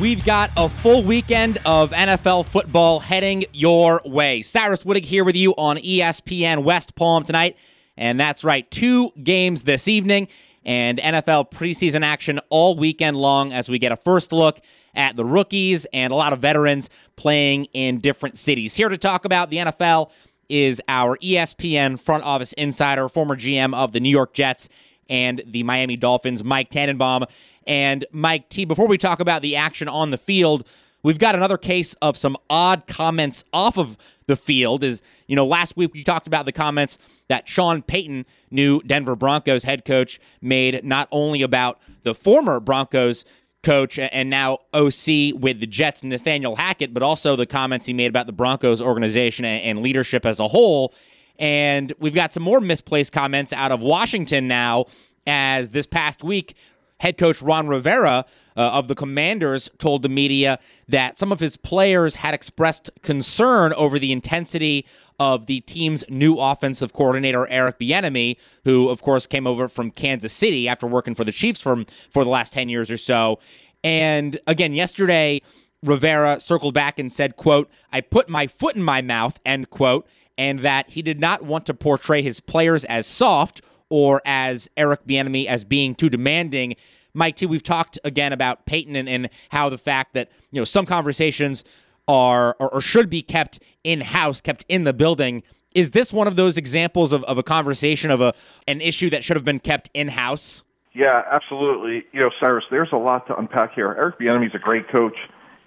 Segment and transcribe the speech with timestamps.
[0.00, 4.42] We've got a full weekend of NFL football heading your way.
[4.42, 7.56] Cyrus Wittig here with you on ESPN West Palm tonight.
[7.96, 10.26] And that's right, two games this evening
[10.64, 14.58] and NFL preseason action all weekend long as we get a first look
[14.96, 18.74] at the rookies and a lot of veterans playing in different cities.
[18.74, 20.10] Here to talk about the NFL
[20.48, 24.68] is our ESPN front office insider, former GM of the New York Jets
[25.08, 27.24] and the Miami Dolphins, Mike Tannenbaum.
[27.66, 30.66] And Mike T, before we talk about the action on the field,
[31.02, 34.82] we've got another case of some odd comments off of the field.
[34.84, 39.16] Is you know, last week we talked about the comments that Sean Payton, new Denver
[39.16, 43.24] Broncos head coach, made not only about the former Broncos
[43.64, 48.06] coach and now OC with the Jets, Nathaniel Hackett, but also the comments he made
[48.06, 50.94] about the Broncos organization and leadership as a whole.
[51.38, 54.86] And we've got some more misplaced comments out of Washington now,
[55.26, 56.54] as this past week,
[57.00, 58.24] head coach Ron Rivera
[58.56, 60.58] uh, of the Commanders told the media
[60.88, 64.86] that some of his players had expressed concern over the intensity
[65.18, 70.32] of the team's new offensive coordinator Eric Bieniemy, who of course came over from Kansas
[70.32, 73.38] City after working for the Chiefs for for the last 10 years or so.
[73.82, 75.42] And again, yesterday
[75.84, 80.06] Rivera circled back and said, quote, I put my foot in my mouth, end quote,
[80.36, 85.06] and that he did not want to portray his players as soft or as Eric
[85.06, 86.74] Bieniemy as being too demanding.
[87.12, 90.64] Mike T, we've talked again about Payton and, and how the fact that you know
[90.64, 91.64] some conversations
[92.08, 95.42] are or, or should be kept in house, kept in the building.
[95.74, 98.34] Is this one of those examples of, of a conversation of a
[98.66, 100.62] an issue that should have been kept in house?
[100.92, 102.04] Yeah, absolutely.
[102.12, 103.94] You know, Cyrus, there's a lot to unpack here.
[103.98, 105.16] Eric Bieniemy's a great coach.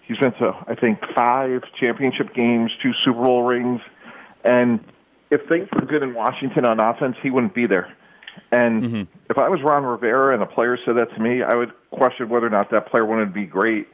[0.08, 3.81] He's been to, I think, five championship games, two Super Bowl rings.
[4.44, 4.80] And
[5.30, 7.94] if things were good in Washington on offense, he wouldn't be there.
[8.52, 9.02] And mm-hmm.
[9.30, 12.30] if I was Ron Rivera and a player said that to me, I would question
[12.30, 13.88] whether or not that player wanted to be great.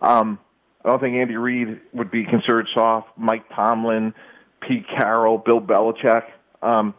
[0.00, 0.38] Um,
[0.84, 3.08] I don't think Andy Reid would be considered soft.
[3.16, 4.14] Mike Tomlin,
[4.60, 6.22] Pete Carroll, Bill Belichick.
[6.62, 6.94] Um,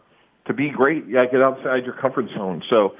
[0.46, 2.62] to be great, you got to get outside your comfort zone.
[2.70, 2.96] So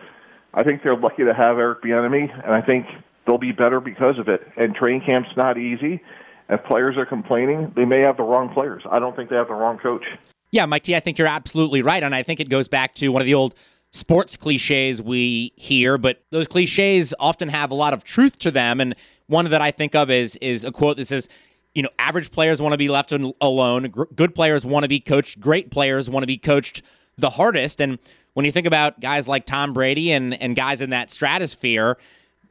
[0.54, 2.86] I think they're lucky to have Eric Bieniemy, and I think
[3.28, 4.40] they'll be better because of it.
[4.56, 6.00] And training camp's not easy.
[6.48, 8.82] If players are complaining, they may have the wrong players.
[8.90, 10.04] I don't think they have the wrong coach.
[10.50, 12.02] Yeah, Mike T, I think you're absolutely right.
[12.02, 13.54] And I think it goes back to one of the old
[13.92, 18.80] sports cliches we hear, but those cliches often have a lot of truth to them.
[18.80, 18.94] And
[19.26, 21.28] one that I think of is is a quote that says,
[21.74, 23.92] you know, average players want to be left alone.
[24.16, 25.38] Good players want to be coached.
[25.38, 26.82] Great players want to be coached
[27.18, 27.80] the hardest.
[27.80, 27.98] And
[28.32, 31.98] when you think about guys like Tom Brady and, and guys in that stratosphere,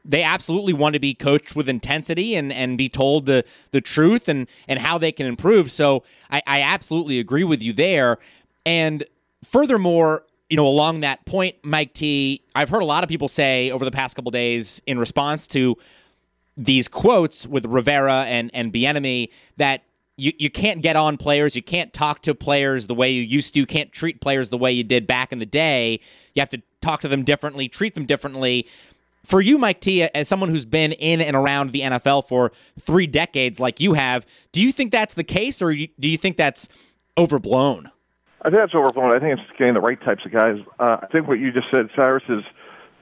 [0.04, 4.28] they absolutely want to be coached with intensity and, and be told the, the truth
[4.28, 5.70] and, and how they can improve.
[5.70, 8.18] So I, I absolutely agree with you there.
[8.64, 9.04] And
[9.44, 13.70] furthermore, you know, along that point, Mike T, I've heard a lot of people say
[13.70, 15.76] over the past couple days in response to
[16.56, 19.82] these quotes with Rivera and and Bieniemy that
[20.16, 23.54] you, you can't get on players, you can't talk to players the way you used
[23.54, 26.00] to, you can't treat players the way you did back in the day.
[26.34, 28.66] You have to talk to them differently, treat them differently.
[29.28, 32.50] For you, Mike T, as someone who's been in and around the NFL for
[32.80, 36.38] three decades, like you have, do you think that's the case, or do you think
[36.38, 36.66] that's
[37.18, 37.90] overblown?
[38.40, 39.14] I think that's overblown.
[39.14, 40.56] I think it's getting the right types of guys.
[40.80, 42.42] Uh, I think what you just said, Cyrus, is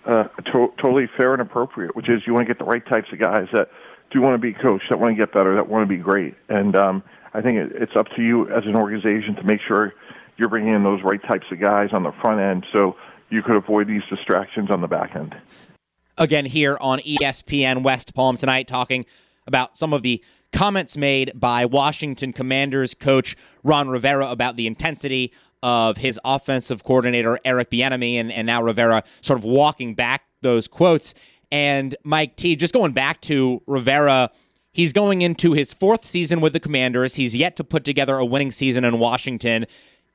[0.05, 3.07] uh, to- totally fair and appropriate, which is you want to get the right types
[3.13, 3.69] of guys that
[4.11, 6.35] do want to be coached, that want to get better, that want to be great.
[6.49, 7.05] And um,
[7.35, 9.95] I think it, it's up to you as an organization to make sure
[10.39, 12.97] you're bringing in those right types of guys on the front end so
[13.31, 15.37] you could avoid these distractions on the back end.
[16.19, 19.05] Again, here on ESPN West Palm tonight, talking
[19.47, 25.31] about some of the comments made by Washington Commanders coach Ron Rivera about the intensity
[25.63, 30.69] of his offensive coordinator Eric Bieniemy, and, and now Rivera sort of walking back those
[30.69, 31.13] quotes.
[31.53, 34.31] And Mike T, just going back to Rivera,
[34.73, 37.17] he's going into his fourth season with the Commanders.
[37.17, 39.67] He's yet to put together a winning season in Washington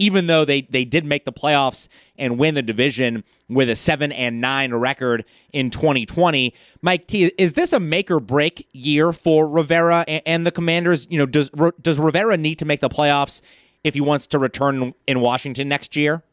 [0.02, 4.12] even though they, they did make the playoffs and win the division with a 7
[4.12, 6.54] and 9 record in 2020.
[6.82, 11.06] Mike T, is this a make or break year for Rivera and, and the Commanders?
[11.10, 11.52] You know, does
[11.82, 13.42] does Rivera need to make the playoffs
[13.84, 16.24] if he wants to return in Washington next year?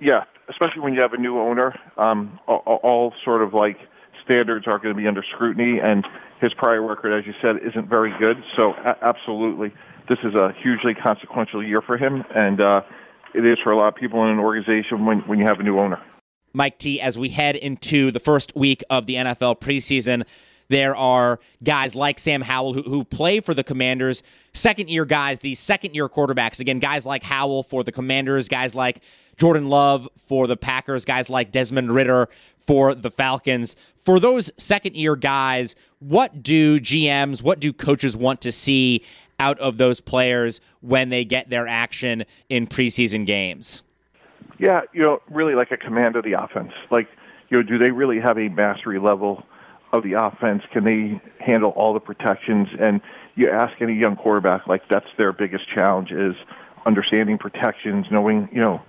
[0.00, 1.74] Yeah, especially when you have a new owner.
[1.96, 3.78] Um, all, all sort of like
[4.22, 6.06] standards are going to be under scrutiny, and
[6.42, 8.36] his prior record, as you said, isn't very good.
[8.58, 9.72] So, a- absolutely,
[10.10, 12.80] this is a hugely consequential year for him, and uh,
[13.34, 15.62] it is for a lot of people in an organization when, when you have a
[15.62, 16.00] new owner.
[16.52, 20.24] Mike T, as we head into the first week of the NFL preseason,
[20.68, 24.22] there are guys like Sam Howell who, who play for the Commanders,
[24.54, 26.60] second year guys, these second year quarterbacks.
[26.60, 29.02] Again, guys like Howell for the Commanders, guys like
[29.36, 32.28] Jordan Love for the Packers, guys like Desmond Ridder
[32.58, 33.76] for the Falcons.
[33.98, 39.04] For those second year guys, what do GMs, what do coaches want to see
[39.38, 43.82] out of those players when they get their action in preseason games?
[44.58, 46.72] Yeah, you know, really like a command of the offense.
[46.90, 47.08] Like,
[47.48, 49.44] you know, do they really have a mastery level
[49.92, 50.62] of the offense?
[50.72, 52.68] Can they handle all the protections?
[52.80, 53.00] And
[53.34, 56.34] you ask any young quarterback, like that's their biggest challenge is
[56.86, 58.80] understanding protections, knowing, you know,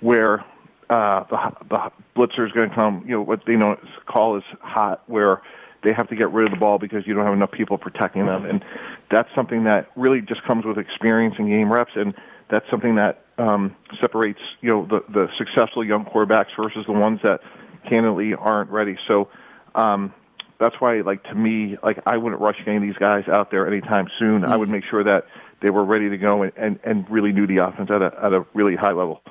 [0.00, 0.44] where
[0.90, 1.38] uh, the
[1.68, 3.04] the blitzer is going to come.
[3.06, 3.76] You know what they know
[4.06, 5.42] call is hot, where
[5.82, 8.26] they have to get rid of the ball because you don't have enough people protecting
[8.26, 8.64] them, and
[9.10, 12.14] that's something that really just comes with experience and game reps, and
[12.50, 17.20] that's something that um, separates you know the the successful young quarterbacks versus the ones
[17.22, 17.40] that
[17.88, 18.96] candidly aren't ready.
[19.08, 19.28] So.
[19.74, 20.14] Um,
[20.58, 23.66] that's why, like to me, like I wouldn't rush any of these guys out there
[23.66, 24.42] anytime soon.
[24.42, 24.52] Mm-hmm.
[24.52, 25.24] I would make sure that
[25.62, 28.34] they were ready to go and, and, and really knew the offense at a at
[28.34, 29.22] a really high level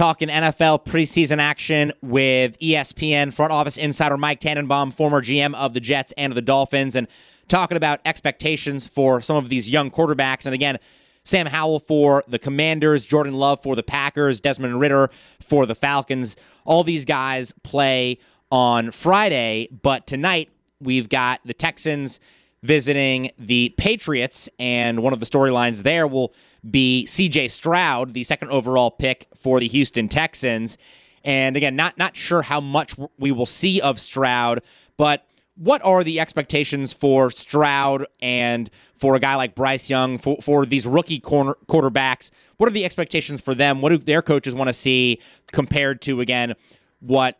[0.00, 5.80] talking NFL preseason action with ESPN front office insider Mike Tannenbaum, former GM of the
[5.80, 7.06] Jets and the Dolphins, and
[7.48, 10.46] talking about expectations for some of these young quarterbacks.
[10.46, 10.78] And again,
[11.22, 16.34] Sam Howell for the Commanders, Jordan Love for the Packers, Desmond Ridder for the Falcons.
[16.64, 18.20] All these guys play
[18.50, 20.48] on Friday, but tonight
[20.80, 22.20] we've got the Texans
[22.62, 26.34] visiting the Patriots, and one of the storylines there will
[26.68, 30.76] be CJ Stroud, the second overall pick for the Houston Texans.
[31.24, 34.62] And again, not not sure how much we will see of Stroud,
[34.96, 35.26] but
[35.56, 40.64] what are the expectations for Stroud and for a guy like Bryce Young for, for
[40.64, 42.30] these rookie corner, quarterbacks?
[42.56, 43.82] What are the expectations for them?
[43.82, 45.20] What do their coaches want to see
[45.52, 46.54] compared to again
[47.00, 47.38] what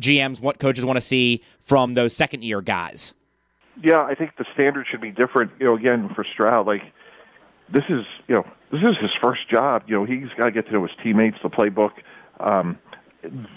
[0.00, 3.14] GMs, what coaches want to see from those second year guys?
[3.80, 5.52] Yeah, I think the standard should be different.
[5.58, 6.82] You know, again for Stroud, like
[7.72, 9.84] this is you know this is his first job.
[9.86, 11.92] You know he's got to get to know his teammates, the playbook.
[12.38, 12.78] Um,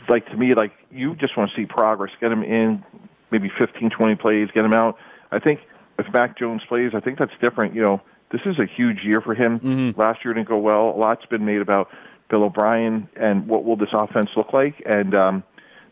[0.07, 2.11] like to me, like you just want to see progress.
[2.21, 2.83] Get him in,
[3.31, 4.97] maybe 15, 20 plays, get him out.
[5.31, 5.59] I think
[5.97, 7.73] if Mac Jones plays, I think that's different.
[7.73, 8.01] You know,
[8.31, 9.59] this is a huge year for him.
[9.59, 9.99] Mm-hmm.
[9.99, 10.89] Last year didn't go well.
[10.89, 11.89] A lot's been made about
[12.29, 15.43] Bill O'Brien and what will this offense look like, and um,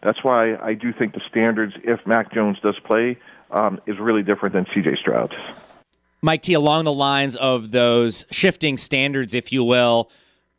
[0.04, 3.18] that's why I do think the standards, if Mac Jones does play,
[3.52, 4.98] um, is really different than C.J.
[4.98, 5.34] Stroud.
[6.22, 10.10] Mike T, along the lines of those shifting standards, if you will,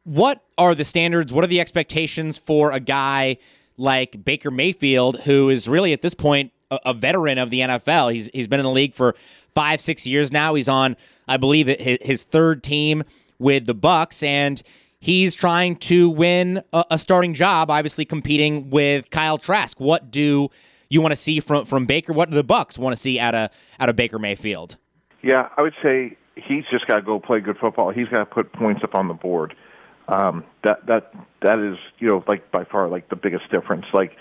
[0.05, 1.33] what are the standards?
[1.33, 3.39] What are the expectations for a guy
[3.77, 8.13] like Baker Mayfield, who is really at this point a, a veteran of the NFL?
[8.13, 9.15] He's he's been in the league for
[9.55, 10.55] five, six years now.
[10.55, 10.97] He's on,
[11.27, 13.03] I believe, his, his third team
[13.39, 14.63] with the Bucs, and
[15.05, 17.71] he's trying to win a, a starting job.
[17.71, 19.79] Obviously, competing with Kyle Trask.
[19.79, 20.49] What do
[20.89, 22.13] you want to see from from Baker?
[22.13, 24.79] What do the Bucs want to see out of out of Baker Mayfield?
[25.23, 27.91] Yeah, I would say he's just got to go play good football.
[27.91, 29.55] He's got to put points up on the board.
[30.09, 33.85] Um, that that that is you know like by far like the biggest difference.
[33.93, 34.13] Like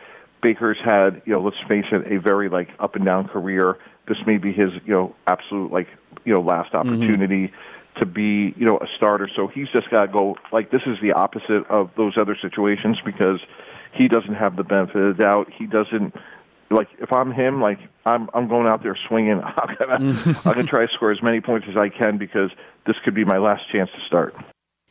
[0.42, 3.78] Baker's had you know let's face it a very like up and down career.
[4.08, 5.88] This may be his you know absolute like
[6.26, 6.90] you know last mm-hmm.
[6.90, 7.48] opportunity.
[7.48, 9.30] Mm-hmm to be, you know, a starter.
[9.36, 10.36] So he's just got to go.
[10.52, 13.40] Like this is the opposite of those other situations because
[13.94, 15.52] he doesn't have the benefit of the doubt.
[15.56, 16.16] He doesn't
[16.70, 19.42] like if I'm him, like I'm I'm going out there swinging.
[19.44, 20.14] I'm gonna
[20.46, 22.52] I'm gonna try to score as many points as I can because
[22.86, 24.36] this could be my last chance to start.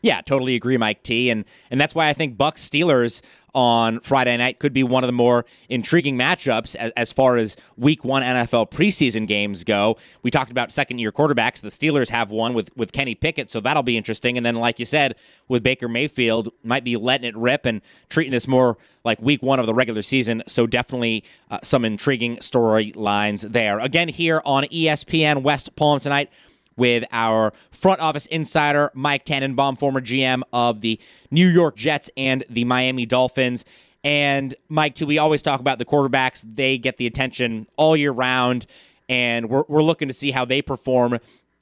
[0.02, 1.30] Yeah, totally agree, Mike T.
[1.30, 3.22] And and that's why I think Bucs Steelers
[3.54, 7.56] on Friday night could be one of the more intriguing matchups as, as far as
[7.76, 9.96] Week One NFL preseason games go.
[10.22, 11.60] We talked about second year quarterbacks.
[11.60, 14.36] The Steelers have one with with Kenny Pickett, so that'll be interesting.
[14.36, 15.14] And then, like you said,
[15.48, 19.60] with Baker Mayfield, might be letting it rip and treating this more like Week One
[19.60, 20.42] of the regular season.
[20.48, 23.78] So definitely uh, some intriguing storylines there.
[23.78, 26.30] Again, here on ESPN West Palm tonight
[26.76, 31.00] with our front office insider, Mike Tannenbaum, former GM of the
[31.30, 33.64] New York Jets and the Miami Dolphins.
[34.04, 36.44] And Mike T, we always talk about the quarterbacks.
[36.46, 38.66] They get the attention all year round,
[39.08, 41.18] and we're, we're looking to see how they perform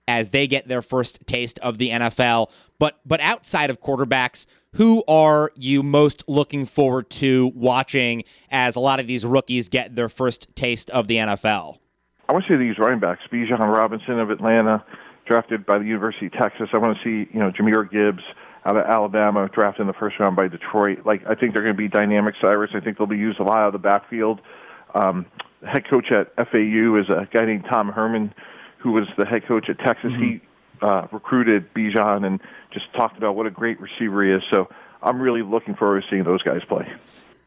[0.09, 2.50] as they get their first taste of the NFL.
[2.79, 8.81] But but outside of quarterbacks, who are you most looking forward to watching as a
[8.81, 11.79] lot of these rookies get their first taste of the NFL?
[12.31, 14.85] I want to see these running backs, Bijan Robinson of Atlanta,
[15.27, 16.69] drafted by the University of Texas.
[16.73, 18.23] I want to see, you know, Jahmyr Gibbs
[18.65, 21.05] out of Alabama, drafted in the first round by Detroit.
[21.05, 22.71] Like, I think they're going to be dynamic, Cyrus.
[22.73, 24.41] I think they'll be used a lot out of the backfield.
[24.95, 25.27] Um,
[25.61, 28.33] the head coach at FAU is a guy named Tom Herman,
[28.79, 30.13] who was the head coach at Texas.
[30.13, 30.23] Mm-hmm.
[30.23, 30.41] He
[30.83, 32.41] uh, recruited Bijan and
[32.73, 34.43] just talked about what a great receiver he is.
[34.53, 34.69] So
[35.03, 36.87] I'm really looking forward to seeing those guys play.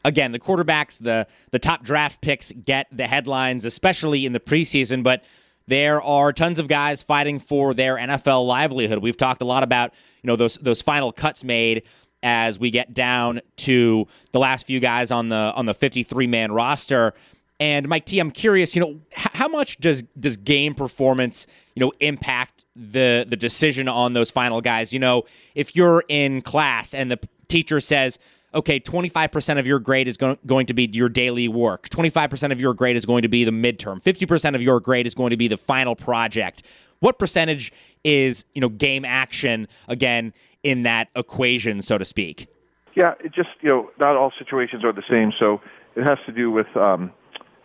[0.06, 5.04] Again, the quarterbacks, the the top draft picks get the headlines, especially in the preseason,
[5.04, 5.24] but
[5.68, 9.00] there are tons of guys fighting for their NFL livelihood.
[9.00, 11.84] We've talked a lot about, you know, those those final cuts made
[12.22, 16.52] as we get down to the last few guys on the on the 53 man
[16.52, 17.14] roster.
[17.60, 21.94] And Mike T, I'm curious, you know, how much does does game performance, you know,
[22.00, 24.92] impact the the decision on those final guys?
[24.92, 25.24] You know,
[25.56, 28.20] if you're in class and the teacher says,
[28.54, 31.90] okay, 25% of your grade is go- going to be your daily work.
[31.90, 34.02] 25% of your grade is going to be the midterm.
[34.02, 36.64] 50% of your grade is going to be the final project.
[37.00, 40.34] What percentage is, you know, game action again
[40.64, 42.48] in that equation, so to speak?
[42.96, 45.32] Yeah, it just, you know, not all situations are the same.
[45.42, 45.62] So
[45.96, 47.12] it has to do with, um,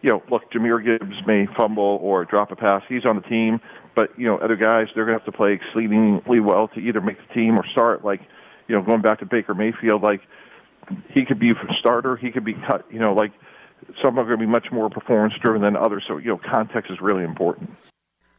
[0.02, 2.83] you know, look, Jahmyr Gibbs may fumble or drop a pass.
[2.88, 3.61] He's on the team,
[3.95, 7.00] but, you know, other guys, they're going to have to play exceedingly well to either
[7.00, 8.04] make the team or start.
[8.04, 8.21] Like,
[8.68, 10.21] you know, going back to Baker Mayfield, like,
[11.11, 12.87] he could be a starter, he could be cut.
[12.90, 13.33] You know, like
[14.02, 16.04] some are going to be much more performance driven than others.
[16.09, 17.71] So you know, context is really important.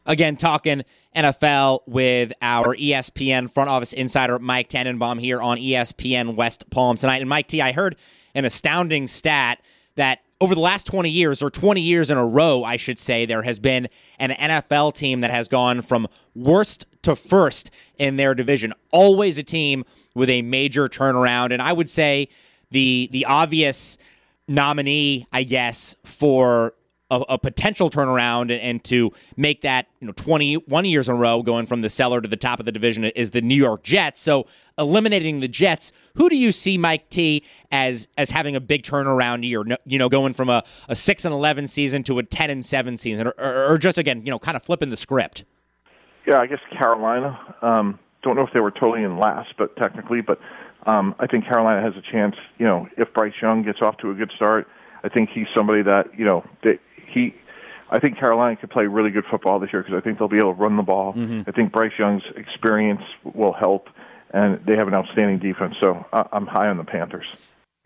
[0.06, 0.82] Again, talking
[1.14, 7.20] NFL with our ESPN front office insider Mike Tannenbaum here on ESPN West Palm tonight.
[7.20, 7.96] And Mike T, I heard
[8.34, 9.62] an astounding stat
[9.96, 13.26] that over the last 20 years, or 20 years in a row, I should say,
[13.26, 13.88] there has been
[14.18, 18.72] an NFL team that has gone from worst to first in their division.
[18.92, 21.52] Always a team with a major turnaround.
[21.52, 22.28] And I would say
[22.70, 23.98] the the obvious
[24.48, 26.74] nominee, I guess, for
[27.10, 31.18] a, a, potential turnaround and, and, to make that you know 21 years in a
[31.18, 33.82] row going from the cellar to the top of the division is the New York
[33.82, 34.20] Jets.
[34.20, 34.46] So
[34.78, 39.44] eliminating the Jets, who do you see Mike T as as having a big turnaround
[39.44, 39.64] year?
[39.84, 42.96] You know, going from a, a six and 11 season to a 10 and seven
[42.96, 45.44] season, or, or, or just again, you know, kind of flipping the script.
[46.30, 47.36] Yeah, I guess Carolina.
[47.60, 50.38] Um, don't know if they were totally in last, but technically, but
[50.86, 52.36] um, I think Carolina has a chance.
[52.56, 54.68] You know, if Bryce Young gets off to a good start,
[55.02, 56.78] I think he's somebody that you know that
[57.12, 57.34] he.
[57.90, 60.36] I think Carolina could play really good football this year because I think they'll be
[60.36, 61.14] able to run the ball.
[61.14, 61.42] Mm-hmm.
[61.48, 63.88] I think Bryce Young's experience will help,
[64.32, 65.74] and they have an outstanding defense.
[65.80, 67.34] So I'm high on the Panthers.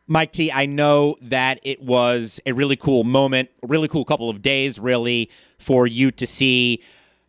[0.06, 4.28] Mike T, I know that it was a really cool moment, a really cool couple
[4.28, 6.82] of days, really, for you to see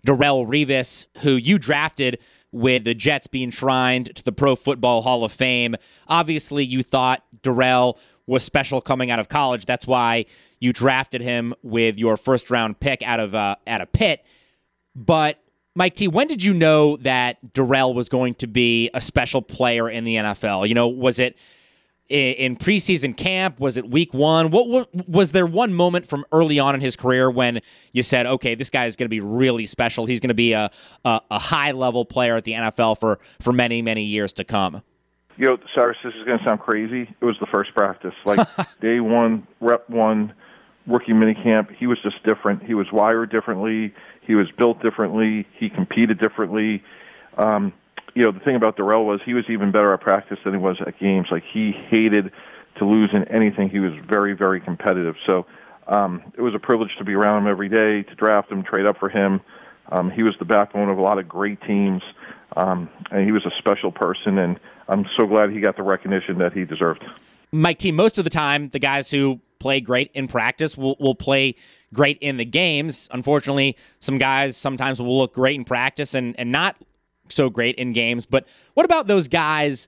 [0.05, 2.19] Darrelle Revis, who you drafted
[2.51, 5.75] with the Jets being enshrined to the Pro Football Hall of Fame.
[6.07, 7.97] Obviously, you thought Darrelle
[8.27, 9.65] was special coming out of college.
[9.65, 10.25] That's why
[10.59, 14.25] you drafted him with your first round pick out of uh, out of Pitt.
[14.95, 15.39] But
[15.75, 19.89] Mike T, when did you know that Darrelle was going to be a special player
[19.89, 20.67] in the NFL?
[20.67, 21.37] You know, was it
[22.09, 23.59] in preseason camp?
[23.59, 24.51] Was it week one?
[24.51, 27.61] What, what, was there one moment from early on in his career when
[27.93, 30.05] you said, "Okay, this guy is going to be really special.
[30.05, 30.69] He's going to be a,
[31.03, 34.81] a, a high level player at the NFL for for many many years to come."
[35.37, 37.13] You know, Cyrus, this is going to sound crazy.
[37.19, 38.47] It was the first practice, like
[38.79, 40.33] day one, rep one,
[40.87, 41.75] rookie minicamp.
[41.75, 42.63] He was just different.
[42.63, 43.93] He was wired differently.
[44.21, 45.45] He was built differently.
[45.57, 46.83] He competed differently.
[47.37, 47.73] Um,
[48.15, 50.59] you know, the thing about Darrelle was he was even better at practice than he
[50.59, 51.27] was at games.
[51.29, 52.31] Like he hated
[52.79, 53.69] to lose in anything.
[53.69, 55.15] He was very, very competitive.
[55.27, 55.45] So
[55.87, 58.85] um, it was a privilege to be around him every day, to draft him, trade
[58.85, 59.41] up for him.
[59.91, 62.01] Um, he was the backbone of a lot of great teams,
[62.55, 64.39] um, and he was a special person.
[64.39, 67.03] And I'm so glad he got the recognition that he deserved.
[67.51, 71.15] Mike T, most of the time, the guys who play great in practice will, will
[71.15, 71.55] play
[71.93, 73.07] great in the games.
[73.11, 76.75] Unfortunately, some guys sometimes will look great in practice and, and not
[77.29, 78.25] so great in games.
[78.25, 79.87] But what about those guys?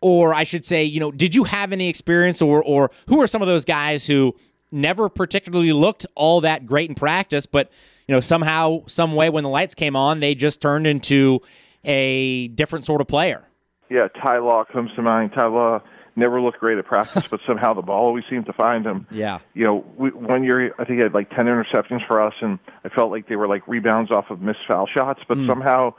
[0.00, 3.26] Or I should say, you know, did you have any experience, or or who are
[3.26, 4.34] some of those guys who
[4.74, 7.70] never particularly looked all that great in practice, but
[8.06, 11.40] you know somehow, some way, when the lights came on, they just turned into
[11.84, 13.48] a different sort of player.
[13.88, 15.32] Yeah, Ty Law comes to mind.
[15.34, 15.80] Ty Law
[16.16, 19.06] never looked great at practice, but somehow the ball always seemed to find him.
[19.10, 19.38] Yeah.
[19.54, 22.58] You know, we, one year I think he had like ten interceptions for us, and
[22.84, 25.46] I felt like they were like rebounds off of missed foul shots, but mm.
[25.46, 25.94] somehow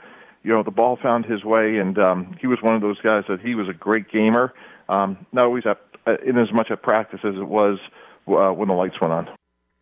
[0.46, 3.24] you know, the ball found his way, and um, he was one of those guys
[3.28, 4.54] that he was a great gamer.
[4.88, 7.80] Um, not always at, uh, in as much at practice as it was
[8.28, 9.28] uh, when the lights went on.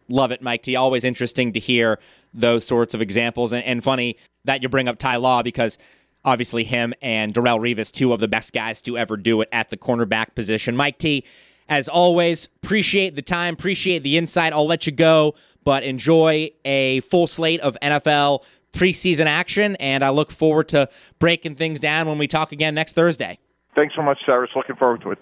[0.08, 0.74] Love it, Mike T.
[0.74, 1.98] Always interesting to hear
[2.32, 4.16] those sorts of examples, and, and funny
[4.46, 5.76] that you bring up Ty Law because
[6.24, 9.68] obviously him and Darrelle Revis, two of the best guys to ever do it at
[9.68, 10.74] the cornerback position.
[10.74, 11.26] Mike T.
[11.68, 14.54] As always, appreciate the time, appreciate the insight.
[14.54, 18.44] I'll let you go, but enjoy a full slate of NFL
[18.74, 20.88] preseason action, and I look forward to
[21.18, 23.38] breaking things down when we talk again next Thursday.
[23.76, 24.50] Thanks so much, Cyrus.
[24.54, 25.18] Looking forward to it.